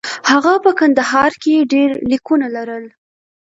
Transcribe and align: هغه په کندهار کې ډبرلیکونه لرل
هغه 0.29 0.53
په 0.63 0.71
کندهار 0.79 1.31
کې 1.43 1.67
ډبرلیکونه 1.71 2.47
لرل 2.55 2.85